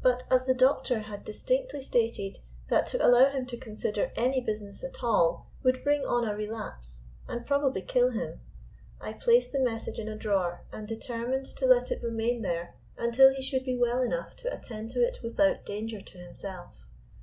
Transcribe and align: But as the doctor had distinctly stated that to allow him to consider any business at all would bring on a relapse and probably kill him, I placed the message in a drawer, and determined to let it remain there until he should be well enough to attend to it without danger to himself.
But 0.00 0.24
as 0.30 0.46
the 0.46 0.54
doctor 0.54 1.00
had 1.00 1.26
distinctly 1.26 1.82
stated 1.82 2.38
that 2.70 2.86
to 2.86 3.06
allow 3.06 3.28
him 3.30 3.44
to 3.48 3.56
consider 3.58 4.12
any 4.16 4.40
business 4.40 4.82
at 4.82 5.04
all 5.04 5.46
would 5.62 5.84
bring 5.84 6.06
on 6.06 6.26
a 6.26 6.34
relapse 6.34 7.04
and 7.28 7.44
probably 7.44 7.82
kill 7.82 8.12
him, 8.12 8.40
I 8.98 9.12
placed 9.12 9.52
the 9.52 9.58
message 9.60 9.98
in 9.98 10.08
a 10.08 10.16
drawer, 10.16 10.64
and 10.72 10.88
determined 10.88 11.44
to 11.44 11.66
let 11.66 11.90
it 11.90 12.02
remain 12.02 12.40
there 12.40 12.76
until 12.96 13.34
he 13.34 13.42
should 13.42 13.66
be 13.66 13.76
well 13.76 14.00
enough 14.00 14.34
to 14.36 14.50
attend 14.50 14.88
to 14.92 15.06
it 15.06 15.22
without 15.22 15.66
danger 15.66 16.00
to 16.00 16.16
himself. 16.16 16.86